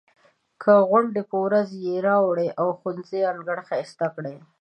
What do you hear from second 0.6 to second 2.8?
د غونډې په ورځ یې راوړئ او د